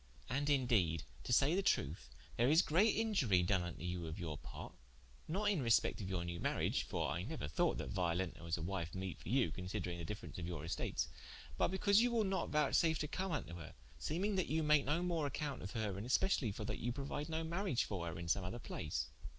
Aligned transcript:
And 0.31 0.49
in 0.49 0.65
deede 0.65 1.03
to 1.25 1.31
say 1.31 1.53
the 1.53 1.61
truth, 1.61 2.09
there 2.35 2.49
is 2.49 2.63
great 2.63 2.95
iniurie 2.95 3.45
doen 3.45 3.61
vnto 3.75 4.01
her 4.01 4.07
of 4.09 4.17
your 4.17 4.35
parte, 4.35 4.73
not 5.27 5.43
in 5.51 5.61
respecte 5.61 6.01
of 6.01 6.09
your 6.09 6.25
new 6.25 6.39
mariage: 6.39 6.81
(for 6.81 7.11
I 7.11 7.21
neuer 7.21 7.47
thought 7.47 7.77
that 7.77 7.91
Violenta 7.91 8.41
was 8.41 8.57
a 8.57 8.63
wife 8.63 8.95
meete 8.95 9.19
for 9.21 9.29
you, 9.29 9.51
considering 9.51 9.99
the 9.99 10.03
difference 10.03 10.39
of 10.39 10.47
your 10.47 10.65
estates) 10.65 11.07
but 11.55 11.67
because 11.67 12.01
you 12.01 12.11
wil 12.11 12.23
not 12.23 12.49
vouchsafe 12.49 12.97
to 12.97 13.07
come 13.07 13.29
vnto 13.31 13.55
her, 13.57 13.75
seeming 13.99 14.33
that 14.37 14.47
you 14.47 14.63
make 14.63 14.85
no 14.85 15.03
more 15.03 15.29
accompte 15.29 15.61
of 15.61 15.71
her 15.73 15.95
and 15.99 16.07
speciallye 16.07 16.51
for 16.55 16.65
that 16.65 16.79
you 16.79 16.91
prouide 16.91 17.29
no 17.29 17.43
mariage 17.43 17.83
for 17.83 18.07
her 18.07 18.17
in 18.17 18.27
som 18.27 18.43
other 18.43 18.57
place. 18.57 19.09